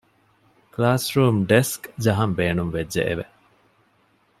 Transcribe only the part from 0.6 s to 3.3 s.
ކްލާސްރޫމް ޑެސްކް ޖަހަން ބޭނުން ވެއްޖެއެވެ.